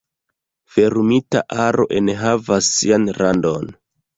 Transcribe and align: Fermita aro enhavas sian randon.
Fermita 0.77 1.43
aro 1.65 1.87
enhavas 1.99 2.73
sian 2.79 3.07
randon. 3.21 3.71